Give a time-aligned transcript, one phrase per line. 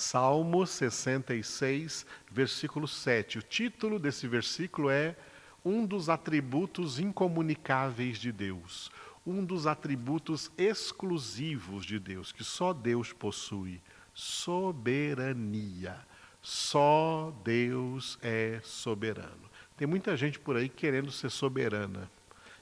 [0.00, 3.38] Salmo 66, versículo 7.
[3.38, 5.14] O título desse versículo é
[5.62, 8.90] Um dos atributos incomunicáveis de Deus,
[9.26, 13.78] um dos atributos exclusivos de Deus, que só Deus possui:
[14.14, 15.98] soberania.
[16.40, 19.50] Só Deus é soberano.
[19.76, 22.10] Tem muita gente por aí querendo ser soberana.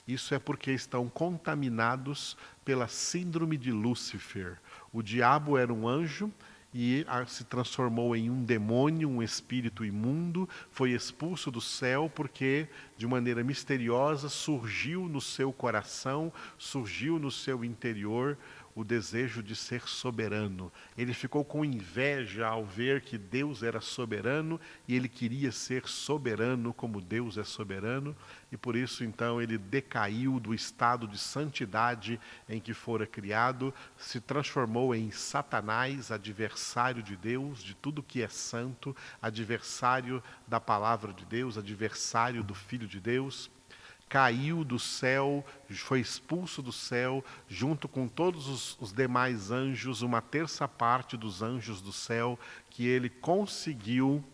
[0.08, 4.58] Isso é porque estão contaminados pela síndrome de Lúcifer.
[4.92, 6.32] O diabo era um anjo
[6.80, 12.68] e se transformou em um demônio, um espírito imundo, foi expulso do céu porque,
[12.98, 18.36] de maneira misteriosa, surgiu no seu coração, surgiu no seu interior
[18.78, 20.70] o desejo de ser soberano.
[20.96, 26.72] Ele ficou com inveja ao ver que Deus era soberano e ele queria ser soberano
[26.72, 28.16] como Deus é soberano,
[28.52, 34.20] e por isso então ele decaiu do estado de santidade em que fora criado, se
[34.20, 41.24] transformou em Satanás, adversário de Deus, de tudo que é santo, adversário da palavra de
[41.26, 43.50] Deus, adversário do Filho de Deus
[44.08, 50.22] caiu do céu, foi expulso do céu, junto com todos os, os, demais anjos, uma
[50.22, 52.38] terça parte dos anjos do céu,
[52.70, 54.24] que ele conseguiu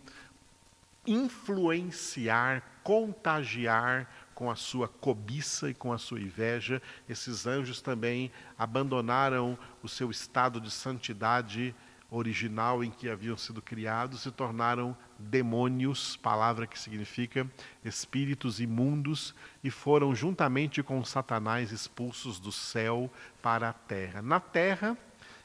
[1.05, 6.81] influenciar, contagiar com a sua cobiça e com a sua inveja.
[7.07, 11.75] Esses anjos também abandonaram o seu estado de santidade
[12.15, 17.49] original em que haviam sido criados, se tornaram demônios, palavra que significa
[17.83, 24.21] espíritos imundos, e foram juntamente com Satanás expulsos do céu para a terra.
[24.21, 24.97] Na terra,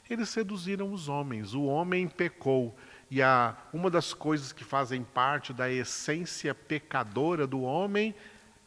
[0.09, 2.75] eles seduziram os homens, o homem pecou.
[3.09, 8.15] E a, uma das coisas que fazem parte da essência pecadora do homem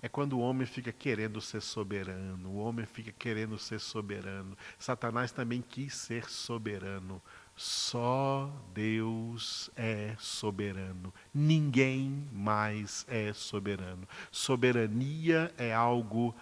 [0.05, 4.55] é quando o homem fica querendo ser soberano, o homem fica querendo ser soberano.
[4.79, 7.23] Satanás também quis ser soberano.
[7.57, 11.15] Só Deus é soberano.
[11.33, 14.09] Ninguém mais é soberano.
[14.31, 16.35] Soberania é algo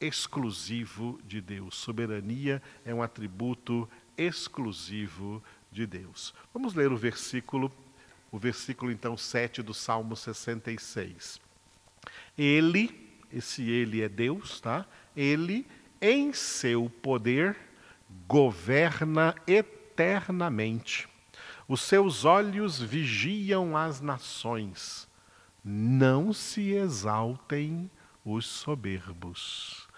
[0.00, 1.76] exclusivo de Deus.
[1.76, 6.32] Soberania é um atributo exclusivo de Deus.
[6.52, 7.70] Vamos ler o versículo,
[8.32, 11.40] o versículo então 7 do Salmo 66.
[12.38, 14.86] Ele, esse ele é Deus, tá?
[15.14, 15.66] Ele
[16.00, 17.54] em seu poder
[18.26, 21.08] governa eternamente eternamente.
[21.68, 25.08] Os seus olhos vigiam as nações.
[25.64, 27.90] Não se exaltem
[28.24, 29.88] os soberbos.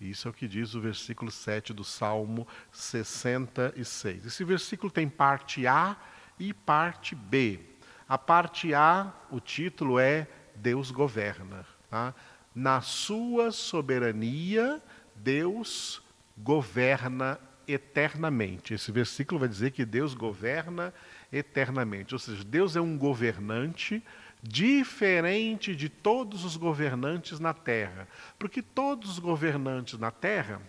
[0.00, 4.26] Isso é o que diz o versículo 7 do Salmo 66.
[4.26, 5.96] Esse versículo tem parte A
[6.38, 7.60] e parte B.
[8.08, 11.64] A parte A, o título é Deus governa.
[11.88, 12.14] Tá?
[12.54, 14.82] Na sua soberania,
[15.14, 16.02] Deus
[16.36, 18.74] governa eternamente.
[18.74, 20.92] Esse versículo vai dizer que Deus governa
[21.32, 22.14] eternamente.
[22.14, 24.02] Ou seja, Deus é um governante
[24.42, 28.08] diferente de todos os governantes na terra.
[28.38, 30.60] Porque todos os governantes na terra,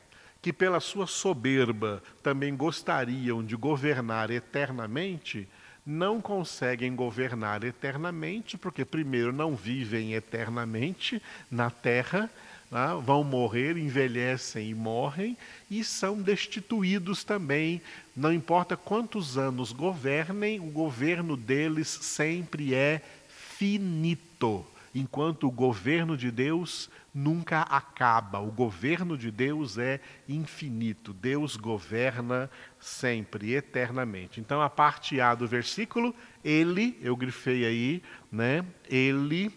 [0.41, 5.47] que pela sua soberba também gostariam de governar eternamente,
[5.85, 12.29] não conseguem governar eternamente, porque, primeiro, não vivem eternamente na terra
[12.72, 15.38] né, vão morrer, envelhecem e morrem,
[15.69, 17.81] e são destituídos também.
[18.16, 26.29] Não importa quantos anos governem, o governo deles sempre é finito, enquanto o governo de
[26.29, 28.39] Deus nunca acaba.
[28.39, 29.99] O governo de Deus é
[30.29, 31.13] infinito.
[31.13, 32.49] Deus governa
[32.79, 34.39] sempre, eternamente.
[34.39, 36.13] Então, a parte A do versículo,
[36.44, 38.63] ele, eu grifei aí, né?
[38.88, 39.51] Ele,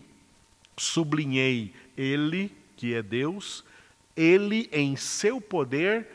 [0.76, 3.62] sublinhei, ele que é Deus,
[4.16, 6.08] ele em seu poder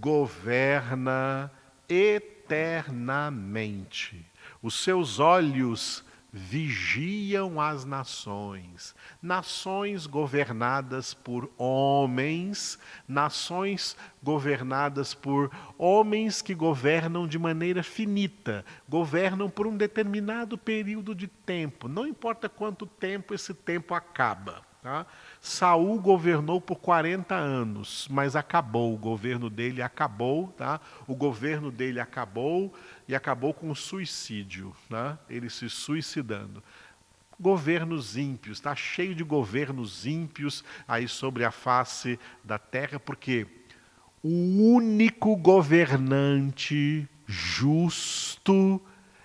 [0.00, 1.48] governa
[1.88, 4.26] eternamente.
[4.60, 16.52] Os seus olhos vigiam as nações, nações governadas por homens, nações governadas por homens que
[16.52, 23.32] governam de maneira finita, governam por um determinado período de tempo, não importa quanto tempo
[23.32, 24.66] esse tempo acaba.
[24.82, 25.06] Tá?
[25.40, 30.80] Saul governou por 40 anos, mas acabou, o governo dele acabou, tá?
[31.06, 32.74] o governo dele acabou
[33.06, 35.18] e acabou com o suicídio, tá?
[35.30, 36.62] ele se suicidando.
[37.40, 43.46] Governos ímpios, está cheio de governos ímpios aí sobre a face da terra, porque
[44.22, 48.82] o único governante justo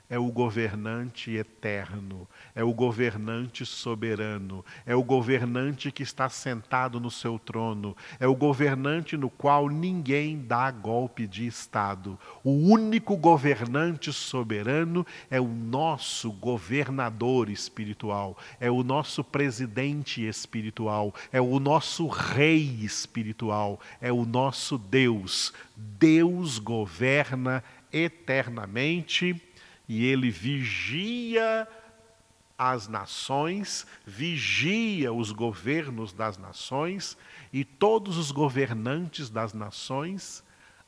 [0.09, 7.09] é o governante eterno, é o governante soberano, é o governante que está sentado no
[7.09, 12.19] seu trono, é o governante no qual ninguém dá golpe de Estado.
[12.43, 21.39] O único governante soberano é o nosso governador espiritual, é o nosso presidente espiritual, é
[21.39, 25.53] o nosso rei espiritual, é o nosso Deus.
[25.75, 29.41] Deus governa eternamente
[29.87, 31.67] e ele vigia
[32.57, 37.17] as nações, vigia os governos das nações,
[37.51, 40.43] e todos os governantes das nações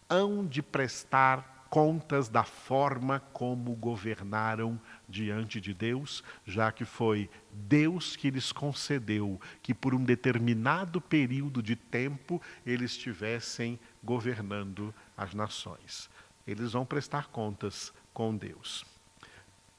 [0.09, 8.15] hão de prestar contas da forma como governaram diante de Deus, já que foi Deus
[8.15, 16.09] que lhes concedeu que por um determinado período de tempo eles estivessem governando as nações.
[16.47, 18.85] Eles vão prestar contas com Deus.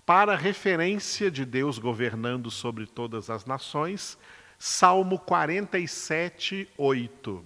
[0.05, 4.17] Para referência de Deus governando sobre todas as nações,
[4.59, 7.45] Salmo 47, 8.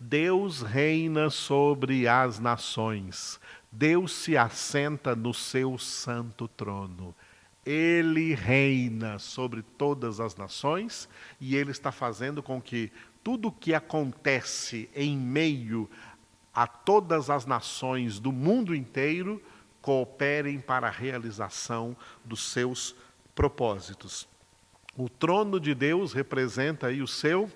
[0.00, 3.38] Deus reina sobre as nações,
[3.70, 7.14] Deus se assenta no seu santo trono.
[7.64, 11.08] Ele reina sobre todas as nações
[11.40, 12.90] e ele está fazendo com que
[13.22, 15.88] tudo o que acontece em meio
[16.52, 19.40] a todas as nações do mundo inteiro
[19.82, 21.94] cooperem para a realização
[22.24, 22.94] dos seus
[23.34, 24.28] propósitos.
[24.96, 27.50] O trono de Deus representa aí o seu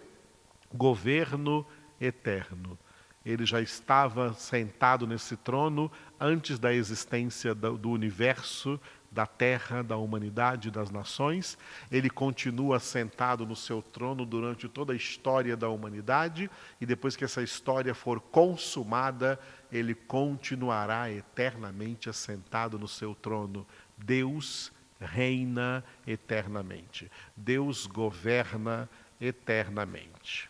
[0.75, 1.65] governo
[2.01, 2.79] eterno.
[3.25, 8.81] Ele já estava sentado nesse trono antes da existência do universo
[9.17, 11.57] da terra, da humanidade, das nações.
[11.91, 17.25] Ele continua sentado no seu trono durante toda a história da humanidade e depois que
[17.25, 19.41] essa história for consumada,
[19.71, 23.67] ele continuará eternamente assentado no seu trono.
[23.97, 27.11] Deus reina eternamente.
[27.37, 28.89] Deus governa
[29.21, 30.49] eternamente.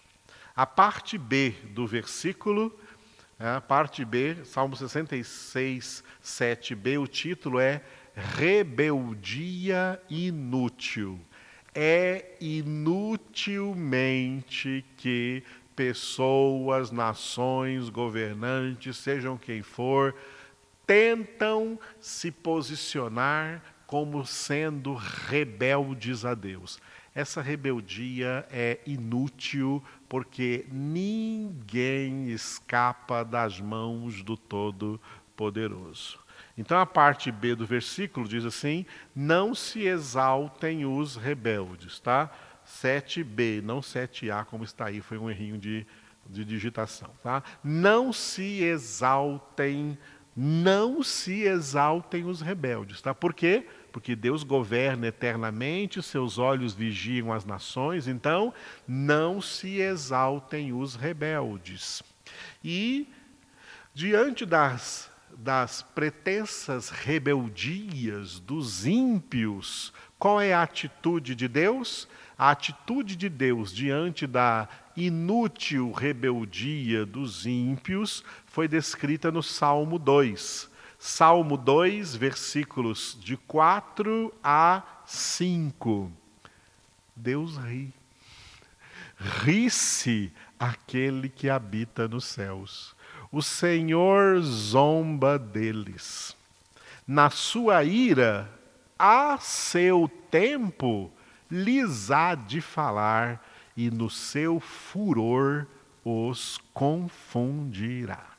[0.55, 2.79] A parte B do versículo,
[3.39, 7.83] a parte B, Salmo 66, 7b, o título é
[8.15, 11.21] rebeldia inútil.
[11.75, 15.45] É inutilmente que
[15.77, 20.17] pessoas, nações, governantes, sejam quem for,
[20.87, 26.81] tentam se posicionar como sendo rebeldes a Deus.
[27.15, 36.19] Essa rebeldia é inútil porque ninguém escapa das mãos do Todo-Poderoso.
[36.59, 42.31] Então a parte B do versículo diz assim: Não se exaltem os rebeldes, tá?
[42.67, 45.87] 7b, não 7a, como está aí, foi um errinho de,
[46.29, 47.43] de digitação, tá?
[47.63, 49.97] Não se exaltem,
[50.35, 53.15] não se exaltem os rebeldes, tá?
[53.15, 53.67] Por quê?
[53.93, 58.53] Porque Deus governa eternamente, seus olhos vigiam as nações, então
[58.87, 62.03] não se exaltem os rebeldes.
[62.63, 63.09] E
[63.95, 72.09] diante das das pretensas rebeldias dos ímpios, qual é a atitude de Deus?
[72.39, 80.71] A atitude de Deus diante da inútil rebeldia dos ímpios foi descrita no Salmo 2.
[80.99, 86.13] Salmo 2, versículos de 4 a 5.
[87.15, 87.93] Deus ri.
[89.19, 92.97] Ri-se aquele que habita nos céus
[93.37, 96.37] o Senhor zomba deles.
[97.07, 98.51] Na sua ira,
[98.99, 101.13] a seu tempo,
[101.51, 103.45] lhes há de falar,
[103.77, 105.67] e no seu furor
[106.05, 108.37] os confundirá.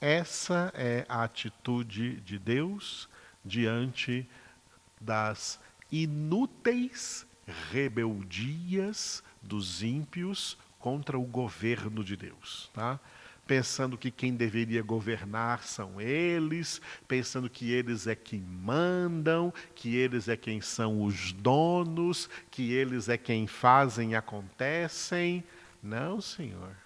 [0.00, 3.08] Essa é a atitude de Deus
[3.44, 4.28] diante
[5.00, 5.58] das
[5.90, 7.26] inúteis
[7.70, 13.00] rebeldias dos ímpios contra o governo de Deus, tá?
[13.48, 20.28] Pensando que quem deveria governar são eles, pensando que eles é quem mandam, que eles
[20.28, 25.42] é quem são os donos, que eles é quem fazem e acontecem.
[25.82, 26.76] Não, Senhor.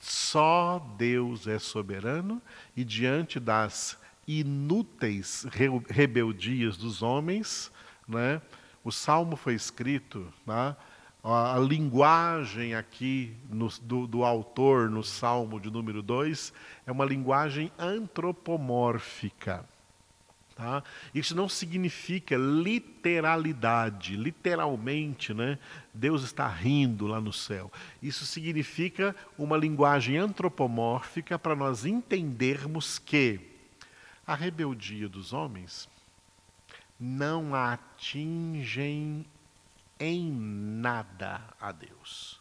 [0.00, 2.40] Só Deus é soberano
[2.74, 5.44] e diante das inúteis
[5.90, 7.70] rebeldias dos homens,
[8.08, 8.40] né,
[8.82, 10.74] o salmo foi escrito, né,
[11.24, 16.52] a linguagem aqui no, do, do, autor no Salmo de número 2
[16.84, 19.64] é uma linguagem antropomórfica.
[20.56, 20.82] Tá?
[21.14, 25.58] Isso não significa literalidade, literalmente, né?
[25.94, 27.70] Deus está rindo lá no céu.
[28.02, 33.40] Isso significa uma linguagem antropomórfica para nós entendermos que
[34.24, 35.88] A rebeldia dos homens
[36.98, 39.26] não atingem
[40.02, 42.40] em nada a Deus.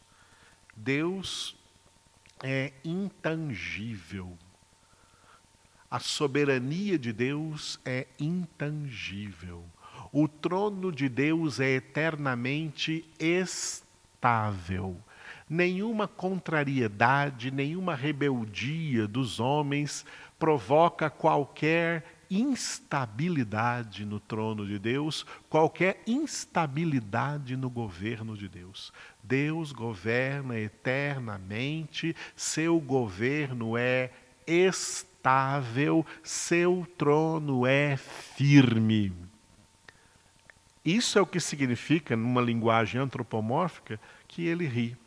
[0.75, 1.55] Deus
[2.43, 4.35] é intangível.
[5.89, 9.63] A soberania de Deus é intangível.
[10.11, 14.97] O trono de Deus é eternamente estável.
[15.47, 20.03] Nenhuma contrariedade, nenhuma rebeldia dos homens
[20.39, 28.93] provoca qualquer instabilidade no trono de Deus, qualquer instabilidade no governo de Deus.
[29.21, 34.11] Deus governa eternamente, seu governo é
[34.47, 39.13] estável, seu trono é firme.
[40.83, 44.97] Isso é o que significa, numa linguagem antropomórfica, que ele ri.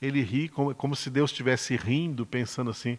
[0.00, 2.98] Ele ri como, como se Deus estivesse rindo, pensando assim: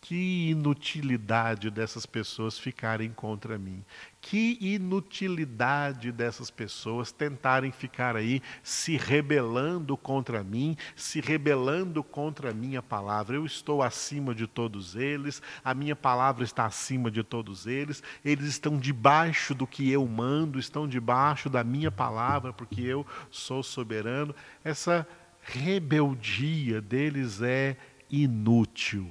[0.00, 3.84] que inutilidade dessas pessoas ficarem contra mim.
[4.20, 12.54] Que inutilidade dessas pessoas tentarem ficar aí se rebelando contra mim, se rebelando contra a
[12.54, 13.36] minha palavra.
[13.36, 18.46] Eu estou acima de todos eles, a minha palavra está acima de todos eles, eles
[18.46, 24.34] estão debaixo do que eu mando, estão debaixo da minha palavra, porque eu sou soberano.
[24.62, 25.06] Essa
[25.42, 27.76] rebeldia deles é
[28.08, 29.10] inútil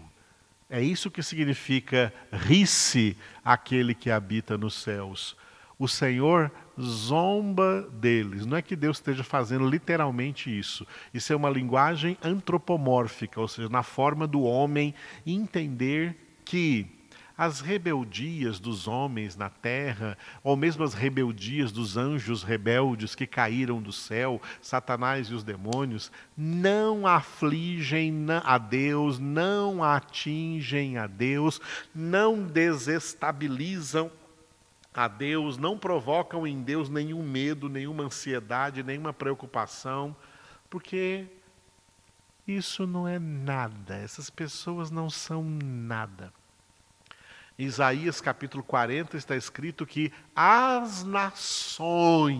[0.69, 5.37] é isso que significa ri-se aquele que habita nos céus.
[5.77, 8.45] O Senhor zomba deles.
[8.45, 10.87] Não é que Deus esteja fazendo literalmente isso.
[11.13, 14.93] Isso é uma linguagem antropomórfica, ou seja, na forma do homem
[15.25, 16.94] entender que
[17.37, 23.81] as rebeldias dos homens na terra, ou mesmo as rebeldias dos anjos rebeldes que caíram
[23.81, 31.59] do céu, Satanás e os demônios, não afligem a Deus, não atingem a Deus,
[31.93, 34.09] não desestabilizam
[34.93, 40.15] a Deus, não provocam em Deus nenhum medo, nenhuma ansiedade, nenhuma preocupação,
[40.69, 41.27] porque
[42.47, 46.31] isso não é nada, essas pessoas não são nada.
[47.57, 52.35] Isaías capítulo 40 está escrito que as nações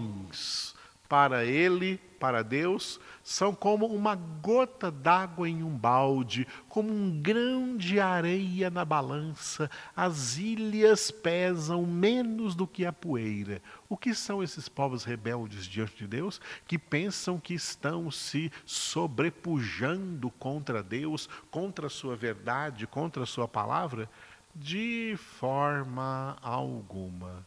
[1.08, 7.78] para ele, para Deus, são como uma gota d'água em um balde, como um grão
[7.78, 9.70] de areia na balança.
[9.96, 13.62] As ilhas pesam menos do que a poeira.
[13.88, 20.30] O que são esses povos rebeldes diante de Deus que pensam que estão se sobrepujando
[20.32, 24.10] contra Deus, contra a sua verdade, contra a sua palavra?
[24.56, 27.46] De forma alguma.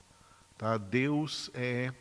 [0.58, 0.76] Tá?
[0.76, 1.92] Deus é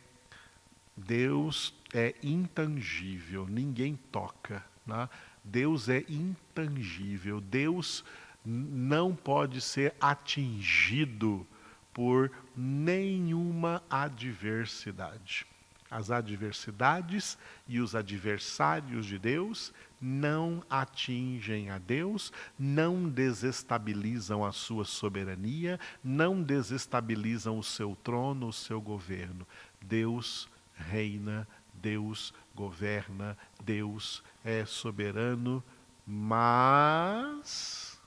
[0.96, 4.64] Deus é intangível, ninguém toca.
[4.84, 5.08] Né?
[5.44, 8.04] Deus é intangível, Deus
[8.44, 11.46] não pode ser atingido
[11.92, 15.46] por nenhuma adversidade.
[15.90, 24.84] As adversidades e os adversários de Deus não atingem a Deus, não desestabilizam a sua
[24.84, 29.46] soberania, não desestabilizam o seu trono, o seu governo.
[29.80, 35.62] Deus reina, Deus governa, Deus é soberano,
[36.06, 38.00] mas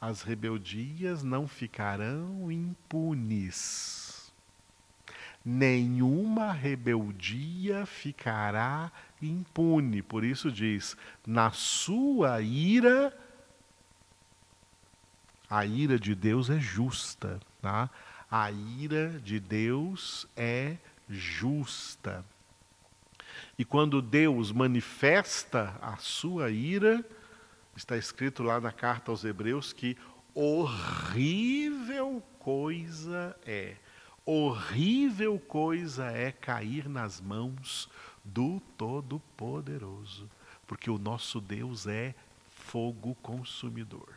[0.00, 4.09] as rebeldias não ficarão impunes
[5.44, 10.02] nenhuma rebeldia ficará impune.
[10.02, 13.16] Por isso diz: na sua ira,
[15.48, 17.40] a ira de Deus é justa.
[17.60, 17.90] Tá?
[18.30, 20.76] A ira de Deus é
[21.08, 22.24] justa.
[23.58, 27.04] E quando Deus manifesta a sua ira,
[27.76, 29.96] está escrito lá na carta aos Hebreus que
[30.34, 33.76] horrível coisa é
[34.30, 37.88] horrível coisa é cair nas mãos
[38.24, 40.30] do Todo-Poderoso,
[40.68, 42.14] porque o nosso Deus é
[42.48, 44.08] fogo consumidor.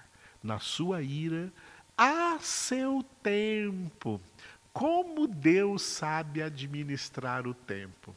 [0.43, 1.51] Na sua ira,
[1.97, 4.21] a seu tempo.
[4.71, 8.15] Como Deus sabe administrar o tempo.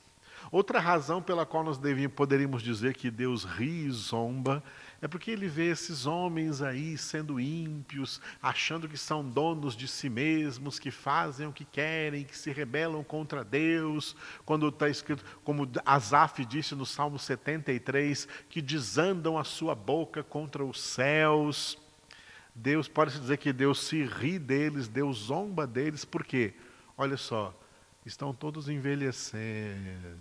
[0.53, 4.63] Outra razão pela qual nós devíamos, poderíamos dizer que Deus ri e zomba
[5.01, 10.09] é porque ele vê esses homens aí sendo ímpios, achando que são donos de si
[10.09, 15.71] mesmos, que fazem o que querem, que se rebelam contra Deus, quando está escrito, como
[15.85, 21.79] Asaf disse no Salmo 73, que desandam a sua boca contra os céus.
[22.55, 26.55] Deus, pode-se dizer que Deus se ri deles, Deus zomba deles, por quê?
[26.97, 27.55] Olha só,
[28.07, 30.19] estão todos envelhecendo,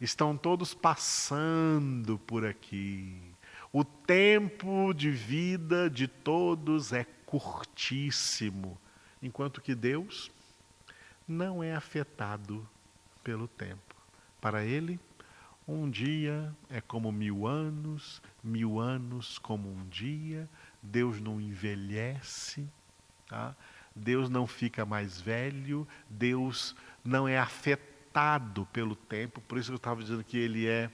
[0.00, 3.31] estão todos passando por aqui
[3.72, 8.78] o tempo de vida de todos é curtíssimo,
[9.22, 10.30] enquanto que Deus
[11.26, 12.68] não é afetado
[13.24, 13.96] pelo tempo.
[14.40, 15.00] Para Ele,
[15.66, 20.48] um dia é como mil anos, mil anos como um dia.
[20.82, 22.68] Deus não envelhece,
[23.28, 23.56] tá?
[23.94, 26.74] Deus não fica mais velho, Deus
[27.04, 29.40] não é afetado pelo tempo.
[29.42, 30.90] Por isso eu estava dizendo que Ele é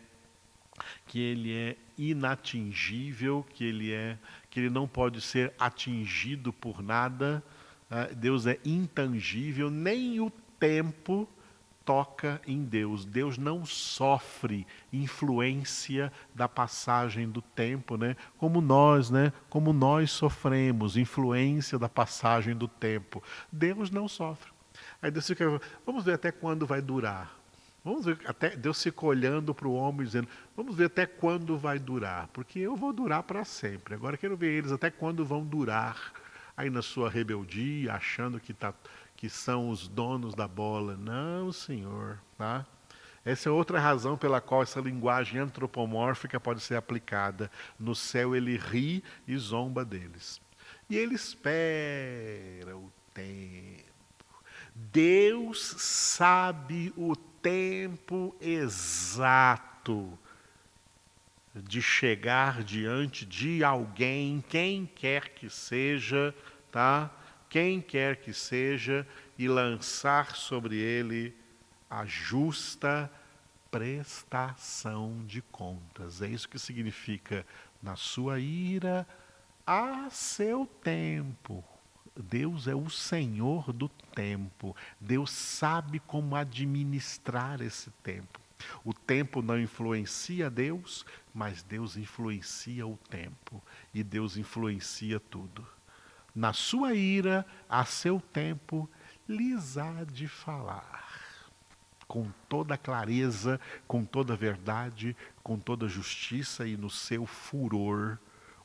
[1.06, 4.18] que ele é inatingível, que ele é
[4.50, 7.42] que ele não pode ser atingido por nada.
[7.90, 8.08] Né?
[8.16, 11.28] Deus é intangível, nem o tempo
[11.88, 13.06] toca em Deus.
[13.06, 18.14] Deus não sofre influência da passagem do tempo, né?
[18.36, 19.32] Como nós, né?
[19.48, 23.22] Como nós sofremos influência da passagem do tempo.
[23.50, 24.52] Deus não sofre.
[25.00, 27.37] Aí Deus fica, vamos ver até quando vai durar.
[27.88, 31.78] Vamos ver, até Deus fica olhando para o homem dizendo, vamos ver até quando vai
[31.78, 33.94] durar, porque eu vou durar para sempre.
[33.94, 36.12] Agora quero ver eles até quando vão durar
[36.54, 38.74] aí na sua rebeldia, achando que está
[39.16, 40.98] que são os donos da bola.
[40.98, 42.66] Não, senhor, tá?
[43.24, 47.50] Essa é outra razão pela qual essa linguagem antropomórfica pode ser aplicada.
[47.78, 50.42] No céu ele ri e zomba deles.
[50.90, 53.87] E ele espera o tempo.
[54.92, 60.18] Deus sabe o tempo exato
[61.54, 66.34] de chegar diante de alguém, quem quer que seja,
[66.70, 67.10] tá?
[67.48, 69.06] quem quer que seja
[69.38, 71.34] e lançar sobre ele
[71.88, 73.10] a justa
[73.70, 76.22] prestação de contas.
[76.22, 77.44] É isso que significa
[77.82, 79.06] na sua ira
[79.66, 81.64] a seu tempo.
[82.22, 84.74] Deus é o Senhor do tempo.
[85.00, 88.40] Deus sabe como administrar esse tempo.
[88.84, 93.62] O tempo não influencia Deus, mas Deus influencia o tempo.
[93.94, 95.66] E Deus influencia tudo
[96.38, 98.88] na sua ira, a seu tempo,
[99.28, 101.04] lhes há de falar.
[102.06, 108.18] Com toda clareza, com toda verdade, com toda justiça, e no seu furor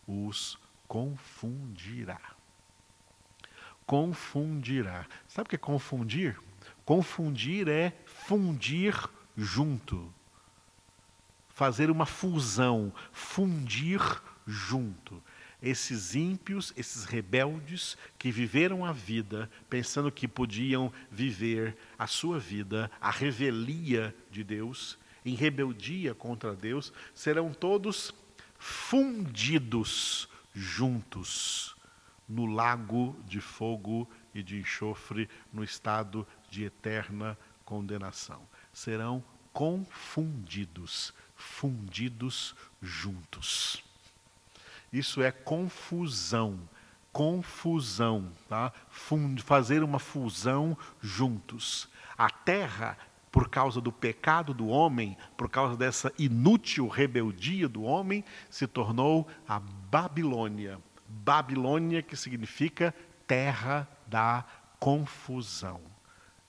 [0.08, 0.56] os
[0.88, 2.22] confundirá.
[3.86, 5.06] Confundirá.
[5.28, 6.40] Sabe o que é confundir?
[6.86, 8.96] Confundir é fundir
[9.36, 10.14] junto.
[11.50, 14.02] Fazer uma fusão, fundir
[14.46, 15.22] junto
[15.64, 22.92] esses ímpios, esses rebeldes que viveram a vida pensando que podiam viver a sua vida,
[23.00, 28.14] a revelia de Deus, em rebeldia contra Deus, serão todos
[28.60, 31.73] fundidos juntos
[32.28, 38.42] no lago de fogo e de enxofre, no estado de eterna condenação.
[38.72, 43.84] Serão confundidos, fundidos juntos.
[44.92, 46.60] Isso é confusão.
[47.12, 48.74] Confusão, tá?
[49.44, 51.88] fazer uma fusão juntos.
[52.18, 52.98] A terra,
[53.32, 59.28] por causa do pecado do homem, por causa dessa inútil rebeldia do homem, se tornou
[59.48, 60.80] a Babilônia.
[61.14, 62.94] Babilônia, que significa
[63.28, 64.46] terra da
[64.80, 65.80] confusão.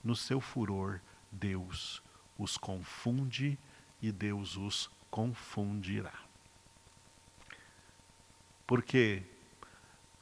[0.03, 0.99] No seu furor,
[1.31, 2.01] Deus
[2.37, 3.57] os confunde
[4.01, 6.13] e Deus os confundirá.
[8.67, 9.23] Porque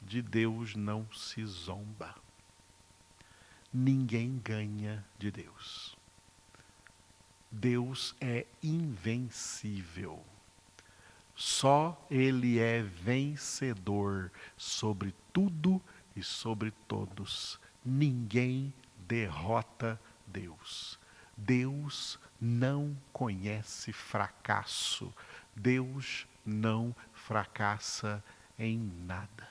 [0.00, 2.14] de Deus não se zomba.
[3.72, 5.96] Ninguém ganha de Deus.
[7.50, 10.22] Deus é invencível.
[11.34, 15.82] Só Ele é vencedor sobre tudo
[16.14, 17.58] e sobre todos.
[17.84, 20.98] Ninguém derrota Deus.
[21.36, 25.12] Deus não conhece fracasso.
[25.54, 28.22] Deus não fracassa
[28.58, 29.48] em nada.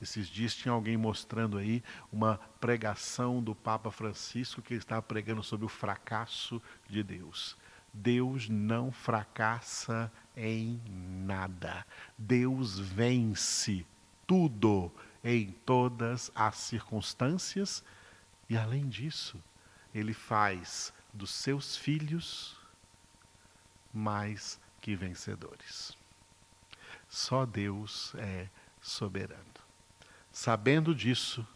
[0.00, 5.42] Esses dias tinha alguém mostrando aí uma pregação do Papa Francisco que ele estava pregando
[5.42, 7.56] sobre o fracasso de Deus.
[7.92, 10.80] Deus não fracassa em
[11.26, 11.86] nada.
[12.16, 13.86] Deus vence
[14.26, 14.90] tudo
[15.22, 17.84] em todas as circunstâncias
[18.48, 19.42] e além disso,
[19.94, 22.58] ele faz dos seus filhos
[23.92, 25.96] mais que vencedores.
[27.08, 28.48] Só Deus é
[28.80, 29.44] soberano.
[30.32, 31.46] Sabendo disso,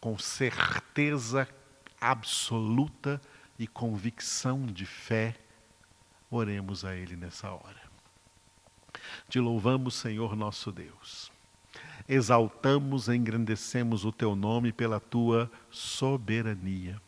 [0.00, 1.48] com certeza
[2.00, 3.20] absoluta
[3.58, 5.36] e convicção de fé,
[6.30, 7.91] oremos a Ele nessa hora.
[9.28, 11.30] Te louvamos, Senhor nosso Deus.
[12.08, 17.00] Exaltamos e engrandecemos o Teu nome pela Tua soberania.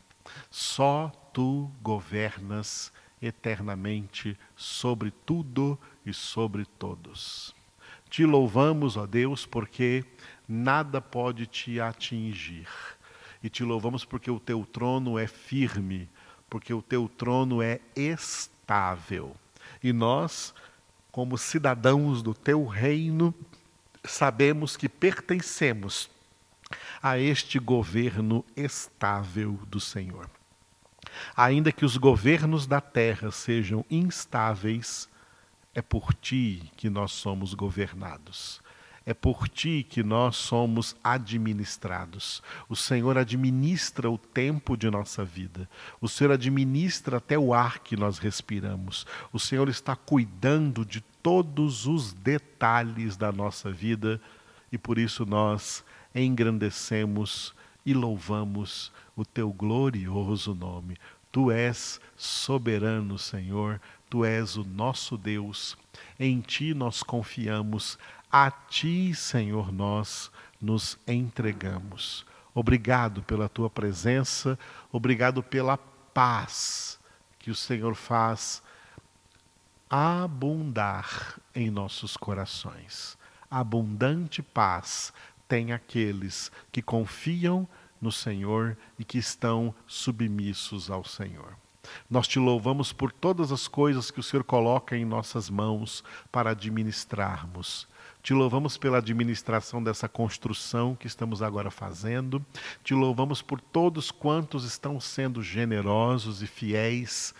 [0.49, 7.55] Só Tu governas eternamente sobre tudo e sobre todos.
[8.09, 10.05] Te louvamos, ó Deus, porque
[10.47, 12.67] nada pode te atingir.
[13.43, 16.09] E te louvamos porque o teu trono é firme,
[16.49, 19.35] porque o teu trono é estável.
[19.83, 20.53] E nós,
[21.15, 23.33] como cidadãos do teu reino,
[24.03, 26.09] sabemos que pertencemos
[27.01, 30.29] a este governo estável do Senhor.
[31.33, 35.07] Ainda que os governos da terra sejam instáveis,
[35.73, 38.61] é por ti que nós somos governados.
[39.05, 42.41] É por ti que nós somos administrados.
[42.67, 45.69] O Senhor administra o tempo de nossa vida.
[46.01, 49.05] O Senhor administra até o ar que nós respiramos.
[49.31, 54.19] O Senhor está cuidando de todos os detalhes da nossa vida
[54.71, 57.53] e por isso nós engrandecemos
[57.85, 60.97] e louvamos o teu glorioso nome.
[61.31, 65.77] Tu és soberano, Senhor, tu és o nosso Deus.
[66.19, 67.97] Em ti nós confiamos
[68.37, 72.25] a ti, Senhor, nós nos entregamos.
[72.53, 74.59] Obrigado pela tua presença,
[74.91, 76.99] obrigado pela paz
[77.39, 78.61] que o Senhor faz
[79.89, 83.17] abundar em nossos corações.
[83.49, 85.13] Abundante paz
[85.47, 87.65] tem aqueles que confiam
[88.01, 91.55] no Senhor e que estão submissos ao Senhor.
[92.09, 96.49] Nós te louvamos por todas as coisas que o Senhor coloca em nossas mãos para
[96.49, 97.87] administrarmos.
[98.25, 102.43] Te louvamos pela administração dessa construção que estamos agora fazendo.
[102.83, 107.35] Te louvamos por todos quantos estão sendo generosos e fiéis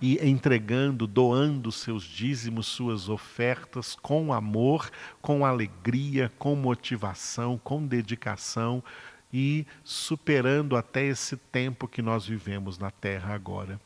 [0.00, 8.82] e entregando, doando seus dízimos, suas ofertas com amor, com alegria, com motivação, com dedicação
[9.30, 13.78] e superando até esse tempo que nós vivemos na terra agora.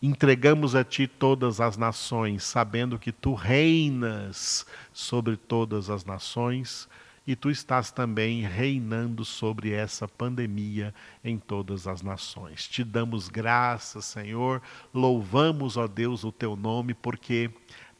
[0.00, 6.88] Entregamos a Ti todas as nações, sabendo que Tu reinas sobre todas as nações
[7.26, 12.68] e Tu estás também reinando sobre essa pandemia em todas as nações.
[12.68, 14.62] Te damos graças, Senhor,
[14.94, 17.50] louvamos, ó Deus, o Teu nome, porque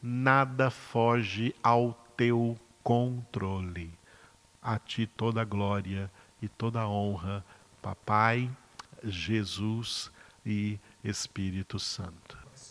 [0.01, 3.91] nada foge ao Teu controle.
[4.61, 6.09] A Ti toda a glória
[6.41, 7.43] e toda a honra,
[7.81, 8.49] Papai,
[9.03, 10.09] Jesus
[10.45, 12.48] e Espírito Santo.